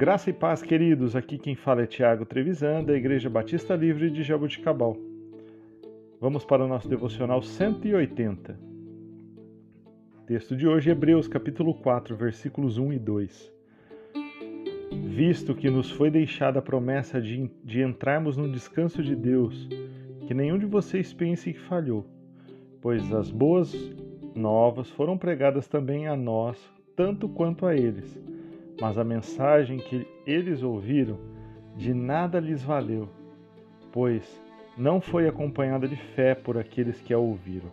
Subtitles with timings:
[0.00, 1.14] Graça e paz, queridos.
[1.14, 4.96] Aqui quem fala é Tiago Trevisan, da Igreja Batista Livre de Jaboticabal.
[6.18, 8.58] Vamos para o nosso devocional 180.
[10.26, 13.52] Texto de hoje, Hebreus, capítulo 4, versículos 1 e 2.
[15.04, 19.68] Visto que nos foi deixada a promessa de, de entrarmos no descanso de Deus,
[20.26, 22.06] que nenhum de vocês pense que falhou,
[22.80, 23.74] pois as boas
[24.34, 26.58] novas foram pregadas também a nós,
[26.96, 28.18] tanto quanto a eles
[28.80, 31.18] mas a mensagem que eles ouviram
[31.76, 33.08] de nada lhes valeu,
[33.92, 34.40] pois
[34.76, 37.70] não foi acompanhada de fé por aqueles que a ouviram.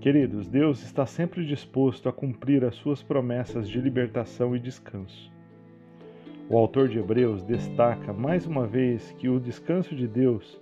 [0.00, 5.32] Queridos, Deus está sempre disposto a cumprir as suas promessas de libertação e descanso.
[6.48, 10.60] O autor de Hebreus destaca mais uma vez que o descanso de Deus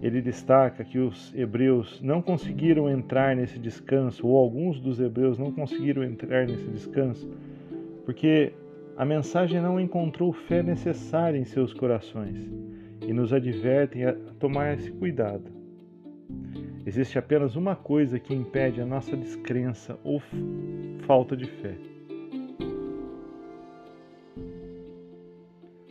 [0.00, 5.50] ele destaca que os hebreus não conseguiram entrar nesse descanso, ou alguns dos hebreus não
[5.50, 7.28] conseguiram entrar nesse descanso,
[8.04, 8.52] porque
[8.96, 12.36] a mensagem não encontrou fé necessária em seus corações
[13.06, 15.50] e nos advertem a tomar esse cuidado.
[16.86, 20.22] Existe apenas uma coisa que impede a nossa descrença ou
[21.06, 21.74] falta de fé.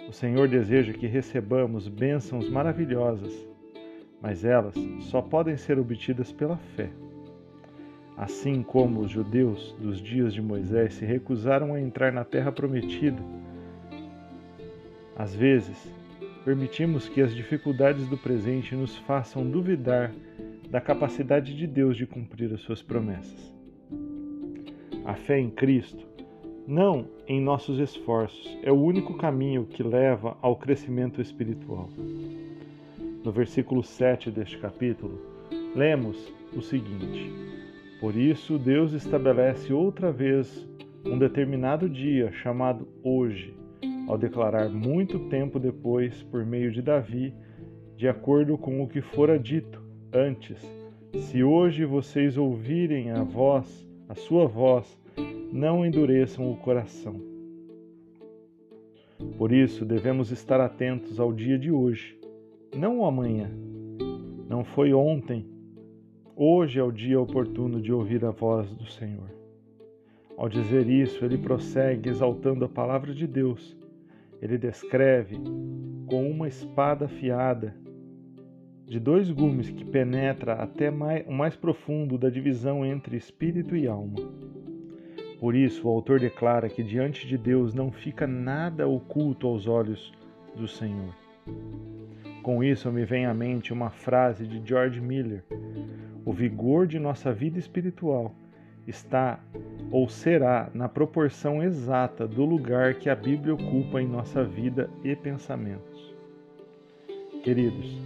[0.08, 3.48] O Senhor deseja que recebamos bênçãos maravilhosas
[4.22, 6.90] mas elas só podem ser obtidas pela fé.
[8.18, 13.22] Assim como os judeus dos dias de Moisés se recusaram a entrar na terra prometida,
[15.16, 15.94] às vezes
[16.44, 20.14] permitimos que as dificuldades do presente nos façam duvidar
[20.70, 23.56] da capacidade de Deus de cumprir as suas promessas.
[25.06, 26.06] A fé em Cristo,
[26.68, 31.90] não em nossos esforços, é o único caminho que leva ao crescimento espiritual
[33.28, 35.20] no versículo 7 deste capítulo,
[35.76, 37.30] lemos o seguinte:
[38.00, 40.66] Por isso Deus estabelece outra vez
[41.06, 43.54] um determinado dia chamado hoje,
[44.08, 47.34] ao declarar muito tempo depois, por meio de Davi,
[47.98, 50.66] de acordo com o que fora dito antes:
[51.14, 54.98] Se hoje vocês ouvirem a voz, a sua voz,
[55.52, 57.20] não endureçam o coração.
[59.38, 62.18] Por isso devemos estar atentos ao dia de hoje
[62.78, 63.50] não o amanhã.
[64.48, 65.46] Não foi ontem.
[66.36, 69.32] Hoje é o dia oportuno de ouvir a voz do Senhor.
[70.38, 73.76] Ao dizer isso, ele prossegue exaltando a palavra de Deus.
[74.40, 75.36] Ele descreve
[76.06, 77.76] com uma espada afiada
[78.86, 83.88] de dois gumes que penetra até mais, o mais profundo da divisão entre espírito e
[83.88, 84.16] alma.
[85.40, 90.14] Por isso, o autor declara que diante de Deus não fica nada oculto aos olhos
[90.56, 91.27] do Senhor.
[92.44, 95.44] Com isso me vem à mente uma frase de George Miller:
[96.26, 98.34] O vigor de nossa vida espiritual
[98.88, 99.40] está
[99.92, 105.16] ou será na proporção exata do lugar que a Bíblia ocupa em nossa vida e
[105.16, 106.16] pensamentos.
[107.44, 108.02] Queridos,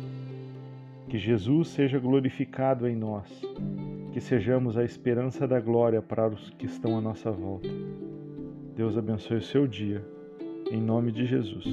[1.07, 3.27] que Jesus seja glorificado em nós,
[4.11, 7.69] que sejamos a esperança da glória para os que estão à nossa volta.
[8.75, 10.03] Deus abençoe o seu dia,
[10.71, 11.65] em nome de Jesus.